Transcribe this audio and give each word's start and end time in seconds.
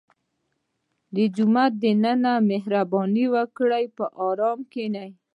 •د 1.15 1.17
جومات 1.35 1.71
دننه 1.83 2.33
مهرباني 2.49 3.25
وکړه، 3.35 3.79
په 3.97 4.05
ارام 4.27 4.59
کښېنه. 4.71 5.05